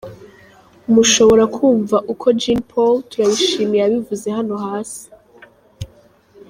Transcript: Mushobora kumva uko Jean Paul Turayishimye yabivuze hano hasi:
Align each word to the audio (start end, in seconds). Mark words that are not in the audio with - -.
Mushobora 0.93 1.43
kumva 1.55 1.97
uko 2.13 2.25
Jean 2.39 2.61
Paul 2.69 2.95
Turayishimye 3.09 3.77
yabivuze 3.81 4.27
hano 4.37 4.55
hasi: 4.65 5.05